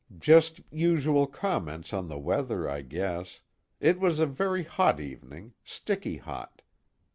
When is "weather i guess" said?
2.17-3.39